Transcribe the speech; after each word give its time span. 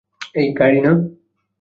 এই 0.35 0.47
গাড়ি 0.59 0.79
না? 0.85 0.91